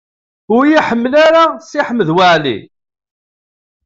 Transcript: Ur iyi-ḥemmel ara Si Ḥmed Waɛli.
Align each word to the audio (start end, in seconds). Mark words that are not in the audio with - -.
Ur 0.55 0.63
iyi-ḥemmel 0.65 1.13
ara 1.25 1.43
Si 1.67 1.79
Ḥmed 1.87 2.09
Waɛli. 2.15 2.57